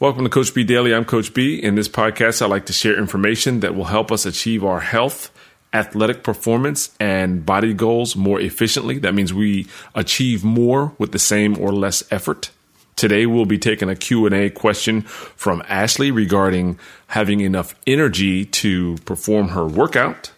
Welcome 0.00 0.24
to 0.24 0.28
Coach 0.28 0.52
B 0.52 0.64
Daily. 0.64 0.92
I'm 0.92 1.04
Coach 1.04 1.32
B. 1.34 1.54
In 1.54 1.76
this 1.76 1.88
podcast, 1.88 2.42
I 2.42 2.46
like 2.46 2.66
to 2.66 2.72
share 2.72 2.98
information 2.98 3.60
that 3.60 3.76
will 3.76 3.84
help 3.84 4.10
us 4.10 4.26
achieve 4.26 4.64
our 4.64 4.80
health, 4.80 5.30
athletic 5.72 6.24
performance, 6.24 6.92
and 6.98 7.46
body 7.46 7.72
goals 7.72 8.16
more 8.16 8.40
efficiently. 8.40 8.98
That 8.98 9.14
means 9.14 9.32
we 9.32 9.68
achieve 9.94 10.42
more 10.42 10.92
with 10.98 11.12
the 11.12 11.20
same 11.20 11.56
or 11.60 11.72
less 11.72 12.02
effort. 12.10 12.50
Today, 12.96 13.24
we'll 13.26 13.44
be 13.44 13.56
taking 13.56 13.88
a 13.88 13.94
Q&A 13.94 14.50
question 14.50 15.02
from 15.02 15.62
Ashley 15.68 16.10
regarding 16.10 16.76
having 17.06 17.40
enough 17.40 17.76
energy 17.86 18.44
to 18.46 18.96
perform 19.04 19.50
her 19.50 19.64
workout. 19.64 20.32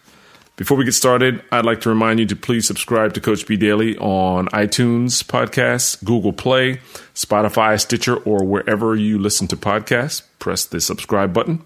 Before 0.57 0.75
we 0.75 0.85
get 0.85 0.95
started, 0.95 1.43
I'd 1.51 1.65
like 1.65 1.81
to 1.81 1.89
remind 1.89 2.19
you 2.19 2.25
to 2.25 2.35
please 2.35 2.65
subscribe 2.65 3.13
to 3.13 3.21
Coach 3.21 3.45
B 3.45 3.57
Daily 3.57 3.95
on 3.99 4.47
iTunes 4.47 5.23
podcasts, 5.23 6.03
Google 6.03 6.33
Play, 6.33 6.77
Spotify, 7.13 7.79
Stitcher, 7.79 8.15
or 8.15 8.43
wherever 8.43 8.95
you 8.95 9.19
listen 9.19 9.47
to 9.49 9.55
podcasts. 9.55 10.23
Press 10.39 10.65
the 10.65 10.81
subscribe 10.81 11.31
button. 11.31 11.61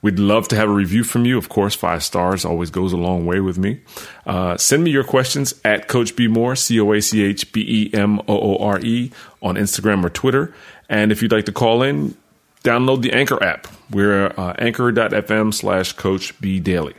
We'd 0.00 0.20
love 0.20 0.46
to 0.46 0.56
have 0.56 0.68
a 0.68 0.72
review 0.72 1.02
from 1.02 1.24
you. 1.24 1.38
Of 1.38 1.48
course, 1.48 1.74
five 1.74 2.04
stars 2.04 2.44
always 2.44 2.70
goes 2.70 2.92
a 2.92 2.96
long 2.96 3.26
way 3.26 3.40
with 3.40 3.58
me. 3.58 3.80
Uh, 4.24 4.56
send 4.56 4.84
me 4.84 4.92
your 4.92 5.02
questions 5.02 5.52
at 5.64 5.88
Coach 5.88 6.14
B 6.14 6.28
Moore, 6.28 6.54
C 6.54 6.78
O 6.78 6.92
A 6.92 7.02
C 7.02 7.24
H 7.24 7.50
B 7.50 7.64
E 7.66 7.90
M 7.92 8.20
O 8.20 8.24
O 8.28 8.58
R 8.58 8.78
E, 8.78 9.10
on 9.42 9.56
Instagram 9.56 10.04
or 10.04 10.08
Twitter. 10.08 10.54
And 10.88 11.10
if 11.10 11.20
you'd 11.20 11.32
like 11.32 11.46
to 11.46 11.52
call 11.52 11.82
in, 11.82 12.16
download 12.62 13.02
the 13.02 13.12
Anchor 13.12 13.42
app. 13.42 13.66
We're 13.90 14.28
uh, 14.38 14.54
anchor.fm 14.60 15.52
slash 15.52 15.94
Coach 15.94 16.40
B 16.40 16.60
Daily. 16.60 16.94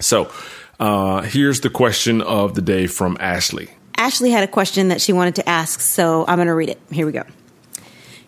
So 0.00 0.30
uh, 0.78 1.22
here's 1.22 1.60
the 1.60 1.70
question 1.70 2.22
of 2.22 2.54
the 2.54 2.62
day 2.62 2.86
from 2.86 3.16
Ashley. 3.20 3.68
Ashley 3.96 4.30
had 4.30 4.44
a 4.44 4.48
question 4.48 4.88
that 4.88 5.00
she 5.00 5.12
wanted 5.12 5.34
to 5.36 5.48
ask, 5.48 5.80
so 5.80 6.24
I'm 6.28 6.36
going 6.36 6.46
to 6.46 6.54
read 6.54 6.68
it. 6.68 6.80
Here 6.90 7.04
we 7.04 7.12
go. 7.12 7.24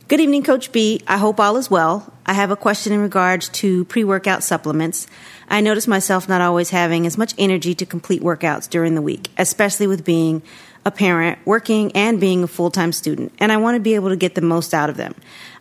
Good 0.08 0.18
evening, 0.18 0.42
Coach 0.42 0.72
B. 0.72 1.00
I 1.06 1.18
hope 1.18 1.38
all 1.38 1.56
is 1.56 1.70
well. 1.70 2.12
I 2.26 2.32
have 2.32 2.50
a 2.50 2.56
question 2.56 2.92
in 2.92 3.00
regards 3.00 3.48
to 3.50 3.84
pre 3.84 4.02
workout 4.02 4.42
supplements. 4.42 5.06
I 5.48 5.60
notice 5.60 5.86
myself 5.86 6.28
not 6.28 6.40
always 6.40 6.70
having 6.70 7.06
as 7.06 7.16
much 7.16 7.32
energy 7.38 7.76
to 7.76 7.86
complete 7.86 8.20
workouts 8.20 8.68
during 8.68 8.96
the 8.96 9.02
week, 9.02 9.28
especially 9.38 9.86
with 9.86 10.04
being 10.04 10.42
a 10.84 10.90
parent, 10.90 11.38
working, 11.44 11.92
and 11.92 12.20
being 12.20 12.42
a 12.42 12.48
full 12.48 12.70
time 12.70 12.92
student, 12.92 13.32
and 13.38 13.52
I 13.52 13.58
want 13.58 13.76
to 13.76 13.80
be 13.80 13.94
able 13.94 14.08
to 14.08 14.16
get 14.16 14.34
the 14.34 14.40
most 14.40 14.72
out 14.72 14.90
of 14.90 14.96
them. 14.96 15.14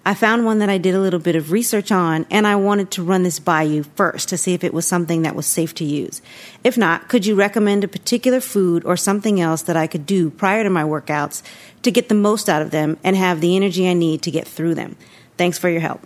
I 0.05 0.13
found 0.13 0.45
one 0.45 0.59
that 0.59 0.69
I 0.69 0.77
did 0.77 0.95
a 0.95 0.99
little 0.99 1.19
bit 1.19 1.35
of 1.35 1.51
research 1.51 1.91
on, 1.91 2.25
and 2.31 2.47
I 2.47 2.55
wanted 2.55 2.89
to 2.91 3.03
run 3.03 3.23
this 3.23 3.37
by 3.37 3.63
you 3.63 3.83
first 3.83 4.29
to 4.29 4.37
see 4.37 4.53
if 4.53 4.63
it 4.63 4.73
was 4.73 4.87
something 4.87 5.23
that 5.23 5.35
was 5.35 5.45
safe 5.45 5.75
to 5.75 5.83
use. 5.83 6.21
If 6.63 6.77
not, 6.77 7.09
could 7.09 7.25
you 7.25 7.35
recommend 7.35 7.83
a 7.83 7.87
particular 7.89 8.39
food 8.39 8.85
or 8.85 8.95
something 8.95 9.41
else 9.41 9.61
that 9.63 9.75
I 9.75 9.87
could 9.87 10.05
do 10.05 10.29
prior 10.29 10.63
to 10.63 10.69
my 10.69 10.83
workouts 10.83 11.43
to 11.81 11.91
get 11.91 12.07
the 12.07 12.15
most 12.15 12.47
out 12.47 12.61
of 12.61 12.71
them 12.71 12.97
and 13.03 13.15
have 13.15 13.41
the 13.41 13.55
energy 13.57 13.89
I 13.89 13.93
need 13.93 14.21
to 14.21 14.31
get 14.31 14.47
through 14.47 14.75
them? 14.75 14.95
Thanks 15.37 15.57
for 15.57 15.69
your 15.69 15.81
help. 15.81 16.01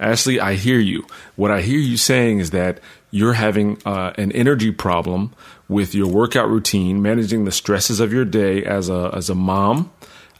Ashley, 0.00 0.38
I 0.38 0.54
hear 0.54 0.78
you. 0.78 1.04
What 1.34 1.50
I 1.50 1.60
hear 1.60 1.80
you 1.80 1.96
saying 1.96 2.38
is 2.38 2.50
that 2.50 2.78
you're 3.10 3.34
having 3.34 3.78
uh, 3.84 4.12
an 4.16 4.32
energy 4.32 4.70
problem 4.70 5.32
with 5.68 5.94
your 5.94 6.08
workout 6.08 6.48
routine, 6.48 7.02
managing 7.02 7.44
the 7.44 7.52
stresses 7.52 8.00
of 8.00 8.12
your 8.12 8.24
day 8.24 8.64
as 8.64 8.88
a 8.88 9.10
as 9.14 9.30
a 9.30 9.34
mom, 9.34 9.90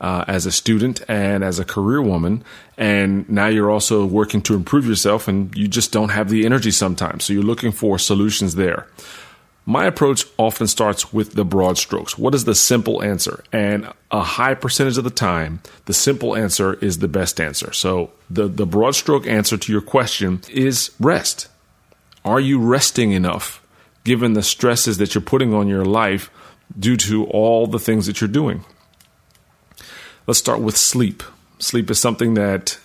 uh, 0.00 0.25
as 0.28 0.47
a 0.47 0.52
student, 0.52 1.02
and 1.08 1.42
as 1.42 1.58
a 1.58 1.64
career 1.64 2.02
woman. 2.02 2.44
And 2.77 3.28
now 3.28 3.47
you're 3.47 3.70
also 3.70 4.05
working 4.06 4.42
to 4.42 4.55
improve 4.55 4.86
yourself, 4.86 5.28
and 5.28 5.55
you 5.56 5.69
just 5.69 5.92
don't 5.92 6.10
have 6.10 6.28
the 6.28 6.44
energy 6.44 6.70
sometimes. 6.70 7.25
So 7.25 7.33
you're 7.33 7.42
looking 7.42 7.72
for 7.72 7.98
solutions 7.98 8.55
there. 8.55 8.86
My 9.69 9.84
approach 9.84 10.25
often 10.38 10.66
starts 10.66 11.12
with 11.12 11.34
the 11.34 11.44
broad 11.44 11.77
strokes. 11.77 12.16
What 12.16 12.34
is 12.34 12.47
the 12.47 12.55
simple 12.55 13.03
answer? 13.03 13.44
And 13.53 13.92
a 14.10 14.22
high 14.22 14.55
percentage 14.55 14.97
of 14.97 15.05
the 15.05 15.10
time, 15.10 15.60
the 15.84 15.92
simple 15.92 16.34
answer 16.34 16.75
is 16.80 17.00
the 17.00 17.08
best 17.08 17.38
answer. 17.38 17.75
So 17.75 18.10
the, 18.30 18.48
the 18.48 18.64
broad 18.64 18.94
stroke 18.94 19.27
answer 19.27 19.58
to 19.58 19.72
your 19.72 19.82
question 19.82 20.41
is 20.48 20.92
rest. 20.98 21.48
Are 22.24 22.41
you 22.41 22.58
resting 22.58 23.12
enough 23.12 23.62
given 24.05 24.33
the 24.33 24.42
stresses 24.42 24.98
that 24.98 25.14
you're 25.14 25.22
putting 25.22 25.55
on 25.55 25.69
your 25.69 25.84
life 25.84 26.30
due 26.78 26.97
to 26.97 27.25
all 27.26 27.66
the 27.66 27.78
things 27.78 28.06
that 28.06 28.20
you're 28.20 28.28
doing? 28.28 28.65
Let's 30.26 30.38
start 30.38 30.60
with 30.60 30.76
sleep. 30.76 31.22
Sleep 31.59 31.91
is 31.91 31.98
something 31.98 32.34
that 32.34 32.78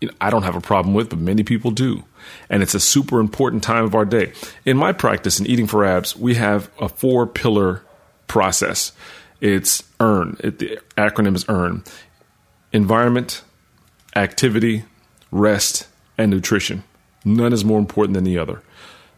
you 0.00 0.08
know, 0.08 0.14
I 0.20 0.30
don't 0.30 0.44
have 0.44 0.56
a 0.56 0.60
problem 0.60 0.94
with, 0.94 1.10
but 1.10 1.18
many 1.18 1.42
people 1.42 1.70
do. 1.70 2.04
And 2.48 2.62
it's 2.62 2.74
a 2.74 2.80
super 2.80 3.20
important 3.20 3.62
time 3.62 3.84
of 3.84 3.94
our 3.94 4.04
day. 4.04 4.32
In 4.64 4.76
my 4.76 4.92
practice 4.92 5.40
in 5.40 5.46
Eating 5.46 5.66
for 5.66 5.84
Abs, 5.84 6.16
we 6.16 6.36
have 6.36 6.70
a 6.80 6.88
four 6.88 7.26
pillar 7.26 7.82
process. 8.26 8.92
It's 9.40 9.82
EARN. 10.00 10.36
It, 10.40 10.58
the 10.58 10.78
acronym 10.96 11.34
is 11.34 11.44
EARN 11.48 11.84
environment, 12.72 13.42
activity, 14.14 14.84
rest, 15.30 15.88
and 16.16 16.30
nutrition. 16.30 16.84
None 17.24 17.52
is 17.52 17.64
more 17.64 17.78
important 17.78 18.14
than 18.14 18.24
the 18.24 18.38
other. 18.38 18.62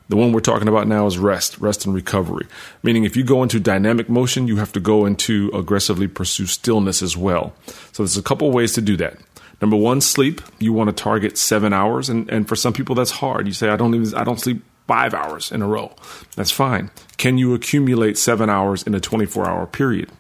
The 0.09 0.17
one 0.17 0.33
we're 0.33 0.41
talking 0.41 0.69
about 0.69 0.89
now 0.89 1.07
is 1.07 1.17
rest, 1.17 1.59
rest 1.59 1.87
and 1.87 1.95
recovery. 1.95 2.47
Meaning, 2.83 3.05
if 3.05 3.17
you 3.17 3.25
go 3.25 3.43
into 3.43 3.59
dynamic 3.59 4.09
motion, 4.09 4.49
you 4.49 4.57
have 4.57 4.73
to 4.73 4.81
go 4.81 5.07
into 5.07 5.51
aggressively 5.55 6.09
pursue 6.09 6.47
stillness 6.47 7.03
as 7.03 7.17
well. 7.17 7.55
So, 7.93 8.03
there's 8.03 8.17
a 8.17 8.23
couple 8.23 8.51
ways 8.51 8.75
to 8.75 8.81
do 8.81 8.97
that. 8.99 9.17
Number 9.61 9.77
one, 9.77 10.01
sleep. 10.01 10.43
You 10.59 10.73
want 10.73 10.89
to 10.89 11.03
target 11.03 11.39
seven 11.39 11.73
hours, 11.73 12.09
and, 12.09 12.29
and 12.29 12.49
for 12.49 12.57
some 12.57 12.73
people 12.73 12.95
that's 12.95 13.13
hard. 13.13 13.47
You 13.47 13.53
say, 13.53 13.69
I 13.69 13.77
don't 13.77 13.95
even 13.95 14.15
I 14.15 14.25
don't 14.25 14.41
sleep 14.41 14.63
five 14.89 15.15
hours 15.15 15.53
in 15.53 15.63
a 15.63 15.67
row. 15.67 15.95
That's 16.37 16.51
fine. 16.51 16.91
Can 17.17 17.39
you 17.39 17.55
accumulate 17.55 18.19
seven 18.19 18.51
hours 18.51 18.83
in 18.83 18.95
a 18.95 19.01
24 19.01 19.49
hour 19.49 19.67
period? 19.67 20.11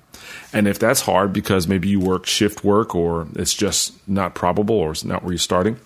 And 0.53 0.69
if 0.69 0.79
that's 0.79 1.01
hard 1.01 1.33
because 1.33 1.67
maybe 1.67 1.89
you 1.89 1.99
work 1.99 2.27
shift 2.27 2.63
work 2.63 2.95
or 2.95 3.27
it's 3.35 3.55
just 3.55 3.93
not 4.09 4.35
probable 4.35 4.77
or 4.77 4.93
it's 4.93 5.05
not 5.05 5.23
where 5.23 5.33
you're 5.33 5.39
starting, 5.39 5.79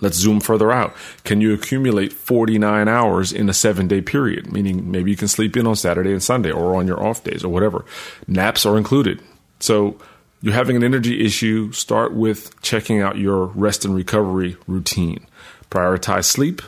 let's 0.00 0.16
zoom 0.16 0.40
further 0.40 0.72
out. 0.72 0.94
Can 1.24 1.40
you 1.40 1.52
accumulate 1.52 2.12
49 2.12 2.88
hours 2.88 3.32
in 3.32 3.48
a 3.48 3.54
seven 3.54 3.88
day 3.88 4.00
period? 4.00 4.52
Meaning 4.52 4.90
maybe 4.90 5.10
you 5.10 5.16
can 5.16 5.28
sleep 5.28 5.56
in 5.56 5.66
on 5.66 5.76
Saturday 5.76 6.12
and 6.12 6.22
Sunday 6.22 6.50
or 6.50 6.76
on 6.76 6.86
your 6.86 7.04
off 7.04 7.24
days 7.24 7.44
or 7.44 7.48
whatever. 7.48 7.84
Naps 8.26 8.64
are 8.66 8.76
included. 8.76 9.20
So 9.60 9.98
you're 10.40 10.54
having 10.54 10.76
an 10.76 10.84
energy 10.84 11.24
issue, 11.24 11.72
start 11.72 12.14
with 12.14 12.60
checking 12.62 13.00
out 13.02 13.18
your 13.18 13.46
rest 13.46 13.84
and 13.84 13.94
recovery 13.94 14.56
routine. 14.66 15.26
Prioritize 15.70 16.24
sleep, 16.24 16.62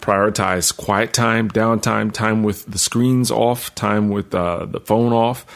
prioritize 0.00 0.76
quiet 0.76 1.12
time, 1.12 1.48
downtime, 1.50 2.12
time 2.12 2.42
with 2.42 2.66
the 2.66 2.78
screens 2.78 3.30
off, 3.30 3.74
time 3.74 4.10
with 4.10 4.34
uh, 4.34 4.66
the 4.66 4.80
phone 4.80 5.12
off, 5.12 5.46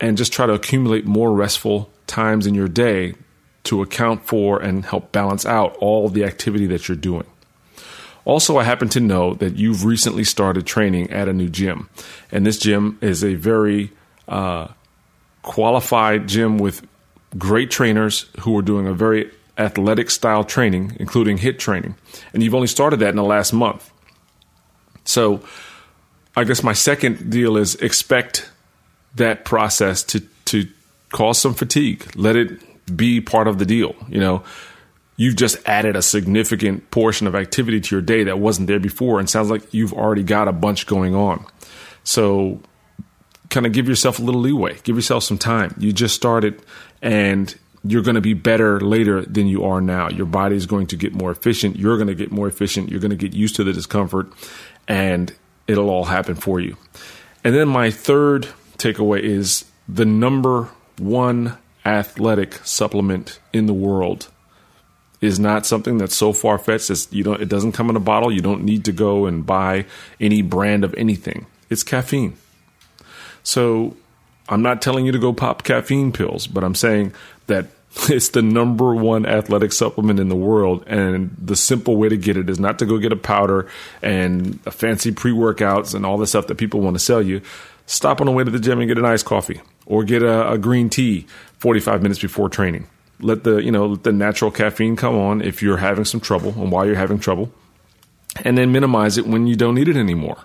and 0.00 0.16
just 0.16 0.32
try 0.32 0.46
to 0.46 0.54
accumulate 0.54 1.04
more 1.04 1.32
restful 1.32 1.90
times 2.06 2.46
in 2.46 2.54
your 2.54 2.68
day 2.68 3.14
to 3.64 3.82
account 3.82 4.24
for 4.24 4.60
and 4.60 4.84
help 4.84 5.12
balance 5.12 5.44
out 5.44 5.76
all 5.76 6.08
the 6.08 6.24
activity 6.24 6.66
that 6.66 6.88
you're 6.88 6.96
doing. 6.96 7.26
Also, 8.24 8.58
I 8.58 8.64
happen 8.64 8.88
to 8.90 9.00
know 9.00 9.34
that 9.34 9.56
you've 9.56 9.84
recently 9.84 10.24
started 10.24 10.66
training 10.66 11.10
at 11.10 11.28
a 11.28 11.32
new 11.32 11.48
gym, 11.48 11.88
and 12.30 12.46
this 12.46 12.58
gym 12.58 12.98
is 13.00 13.24
a 13.24 13.34
very 13.34 13.90
uh, 14.28 14.68
qualified 15.42 16.28
gym 16.28 16.58
with 16.58 16.86
great 17.38 17.70
trainers 17.70 18.26
who 18.40 18.56
are 18.58 18.62
doing 18.62 18.86
a 18.86 18.92
very 18.92 19.30
athletic 19.56 20.10
style 20.10 20.44
training, 20.44 20.96
including 20.98 21.38
HIT 21.38 21.58
training. 21.58 21.94
And 22.32 22.42
you've 22.42 22.54
only 22.54 22.66
started 22.66 23.00
that 23.00 23.10
in 23.10 23.16
the 23.16 23.22
last 23.22 23.52
month. 23.52 23.90
So 25.04 25.42
I 26.36 26.44
guess 26.44 26.62
my 26.62 26.72
second 26.72 27.30
deal 27.30 27.56
is 27.56 27.74
expect 27.76 28.50
that 29.16 29.44
process 29.44 30.02
to, 30.04 30.20
to 30.46 30.68
cause 31.10 31.38
some 31.38 31.54
fatigue. 31.54 32.06
Let 32.14 32.36
it 32.36 32.60
be 32.96 33.20
part 33.20 33.48
of 33.48 33.58
the 33.58 33.66
deal. 33.66 33.94
You 34.08 34.20
know, 34.20 34.44
you've 35.16 35.36
just 35.36 35.56
added 35.66 35.96
a 35.96 36.02
significant 36.02 36.90
portion 36.90 37.26
of 37.26 37.34
activity 37.34 37.80
to 37.80 37.94
your 37.94 38.02
day 38.02 38.24
that 38.24 38.38
wasn't 38.38 38.66
there 38.68 38.80
before 38.80 39.20
and 39.20 39.28
sounds 39.28 39.50
like 39.50 39.74
you've 39.74 39.92
already 39.92 40.22
got 40.22 40.48
a 40.48 40.52
bunch 40.52 40.86
going 40.86 41.14
on. 41.14 41.44
So 42.04 42.60
kind 43.50 43.66
of 43.66 43.72
give 43.72 43.88
yourself 43.88 44.18
a 44.18 44.22
little 44.22 44.40
leeway, 44.40 44.78
give 44.82 44.96
yourself 44.96 45.24
some 45.24 45.36
time. 45.36 45.74
You 45.78 45.92
just 45.92 46.14
started 46.14 46.62
and 47.02 47.54
you're 47.84 48.02
going 48.02 48.14
to 48.14 48.20
be 48.20 48.34
better 48.34 48.80
later 48.80 49.22
than 49.22 49.46
you 49.46 49.64
are 49.64 49.80
now. 49.80 50.08
Your 50.08 50.26
body 50.26 50.56
is 50.56 50.66
going 50.66 50.86
to 50.88 50.96
get 50.96 51.12
more 51.12 51.30
efficient. 51.30 51.76
You're 51.76 51.96
going 51.96 52.08
to 52.08 52.14
get 52.14 52.30
more 52.30 52.46
efficient. 52.46 52.90
You're 52.90 53.00
going 53.00 53.10
to 53.10 53.16
get 53.16 53.34
used 53.34 53.56
to 53.56 53.64
the 53.64 53.72
discomfort 53.72 54.32
and 54.88 55.34
it'll 55.66 55.90
all 55.90 56.04
happen 56.04 56.34
for 56.34 56.60
you. 56.60 56.76
And 57.44 57.54
then 57.54 57.68
my 57.68 57.90
third 57.90 58.48
takeaway 58.78 59.20
is 59.20 59.64
the 59.88 60.04
number 60.04 60.68
one 60.98 61.58
athletic 61.90 62.54
supplement 62.64 63.40
in 63.52 63.66
the 63.66 63.74
world 63.74 64.28
is 65.20 65.38
not 65.40 65.66
something 65.66 65.98
that's 65.98 66.14
so 66.14 66.32
far 66.32 66.56
fetched. 66.56 67.12
You 67.12 67.24
don't. 67.24 67.42
It 67.42 67.48
doesn't 67.48 67.72
come 67.72 67.90
in 67.90 67.96
a 67.96 68.00
bottle. 68.00 68.32
You 68.32 68.40
don't 68.40 68.62
need 68.64 68.84
to 68.84 68.92
go 68.92 69.26
and 69.26 69.44
buy 69.44 69.86
any 70.20 70.40
brand 70.40 70.84
of 70.84 70.94
anything. 70.94 71.46
It's 71.68 71.82
caffeine. 71.82 72.36
So 73.42 73.96
I'm 74.48 74.62
not 74.62 74.80
telling 74.80 75.04
you 75.04 75.12
to 75.12 75.18
go 75.18 75.32
pop 75.32 75.64
caffeine 75.64 76.12
pills, 76.12 76.46
but 76.46 76.62
I'm 76.62 76.74
saying 76.74 77.12
that 77.48 77.66
it's 78.08 78.28
the 78.30 78.42
number 78.42 78.94
one 78.94 79.26
athletic 79.26 79.72
supplement 79.72 80.20
in 80.20 80.28
the 80.28 80.36
world. 80.36 80.84
And 80.86 81.36
the 81.42 81.56
simple 81.56 81.96
way 81.96 82.08
to 82.08 82.16
get 82.16 82.36
it 82.36 82.48
is 82.48 82.60
not 82.60 82.78
to 82.78 82.86
go 82.86 82.98
get 82.98 83.12
a 83.12 83.16
powder 83.16 83.68
and 84.00 84.60
a 84.64 84.70
fancy 84.70 85.10
pre 85.10 85.32
workouts 85.32 85.94
and 85.94 86.06
all 86.06 86.18
the 86.18 86.26
stuff 86.26 86.46
that 86.46 86.54
people 86.54 86.80
want 86.80 86.94
to 86.94 87.00
sell 87.00 87.20
you. 87.20 87.42
Stop 87.86 88.20
on 88.20 88.26
the 88.26 88.32
way 88.32 88.44
to 88.44 88.50
the 88.50 88.60
gym 88.60 88.78
and 88.78 88.86
get 88.86 88.98
an 88.98 89.04
iced 89.04 89.26
coffee 89.26 89.60
or 89.90 90.04
get 90.04 90.22
a, 90.22 90.52
a 90.52 90.56
green 90.56 90.88
tea 90.88 91.26
45 91.58 92.00
minutes 92.00 92.20
before 92.20 92.48
training. 92.48 92.86
let 93.18 93.44
the 93.44 93.56
you 93.58 93.70
know 93.70 93.86
let 93.86 94.04
the 94.04 94.12
natural 94.12 94.50
caffeine 94.50 94.96
come 94.96 95.16
on 95.18 95.42
if 95.42 95.62
you're 95.62 95.76
having 95.76 96.06
some 96.06 96.20
trouble 96.20 96.50
and 96.56 96.72
why 96.72 96.84
you're 96.84 96.94
having 96.94 97.18
trouble, 97.18 97.52
and 98.44 98.56
then 98.56 98.72
minimize 98.72 99.18
it 99.18 99.26
when 99.26 99.46
you 99.46 99.56
don't 99.56 99.74
need 99.74 99.88
it 99.88 99.96
anymore. 99.96 100.38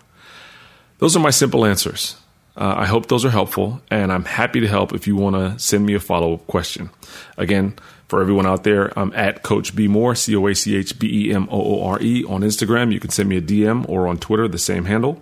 Those 0.98 1.16
are 1.16 1.20
my 1.20 1.30
simple 1.30 1.64
answers. 1.64 2.18
Uh, 2.58 2.74
I 2.78 2.86
hope 2.86 3.08
those 3.08 3.26
are 3.26 3.30
helpful, 3.30 3.82
and 3.92 4.12
I'm 4.12 4.26
happy 4.26 4.62
to 4.62 4.68
help 4.68 4.94
if 4.94 5.08
you 5.08 5.16
want 5.16 5.36
to 5.36 5.60
send 5.60 5.86
me 5.86 5.94
a 5.94 6.00
follow 6.00 6.36
up 6.36 6.48
question. 6.48 6.90
Again, 7.38 7.76
for 8.08 8.22
everyone 8.22 8.46
out 8.46 8.64
there, 8.64 8.98
I'm 8.98 9.14
at 9.14 9.44
Coach 9.44 9.76
B 9.76 9.88
Moore, 9.88 10.16
C 10.16 10.36
O 10.36 10.48
A 10.48 10.56
C 10.56 10.76
H 10.76 10.98
B 10.98 11.28
E 11.28 11.34
M 11.34 11.48
O 11.52 11.62
O 11.62 11.84
R 11.84 12.02
E, 12.02 12.24
on 12.24 12.42
Instagram. 12.42 12.92
You 12.94 13.00
can 13.00 13.12
send 13.12 13.30
me 13.30 13.38
a 13.38 13.42
DM 13.42 13.88
or 13.90 14.08
on 14.08 14.18
Twitter, 14.18 14.48
the 14.48 14.58
same 14.58 14.86
handle. 14.86 15.22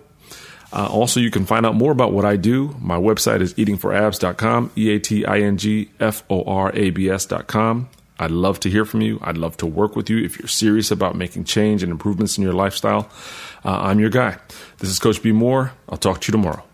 Uh, 0.74 0.88
also, 0.90 1.20
you 1.20 1.30
can 1.30 1.46
find 1.46 1.64
out 1.64 1.76
more 1.76 1.92
about 1.92 2.12
what 2.12 2.24
I 2.24 2.34
do. 2.34 2.74
My 2.80 2.96
website 2.96 3.40
is 3.40 3.54
eatingforabs.com, 3.54 4.72
E 4.76 4.90
A 4.90 4.98
T 4.98 5.24
I 5.24 5.38
N 5.38 5.56
G 5.56 5.88
F 6.00 6.24
O 6.28 6.42
R 6.44 6.72
A 6.74 6.90
B 6.90 7.08
S.com. 7.08 7.88
I'd 8.18 8.32
love 8.32 8.58
to 8.60 8.70
hear 8.70 8.84
from 8.84 9.00
you. 9.00 9.20
I'd 9.22 9.38
love 9.38 9.56
to 9.58 9.66
work 9.66 9.94
with 9.94 10.10
you 10.10 10.18
if 10.18 10.38
you're 10.38 10.48
serious 10.48 10.90
about 10.90 11.16
making 11.16 11.44
change 11.44 11.82
and 11.82 11.92
improvements 11.92 12.38
in 12.38 12.44
your 12.44 12.52
lifestyle. 12.52 13.08
Uh, 13.64 13.78
I'm 13.82 14.00
your 14.00 14.10
guy. 14.10 14.38
This 14.78 14.90
is 14.90 14.98
Coach 14.98 15.22
B 15.22 15.30
Moore. 15.30 15.72
I'll 15.88 15.96
talk 15.96 16.20
to 16.22 16.28
you 16.28 16.32
tomorrow. 16.32 16.64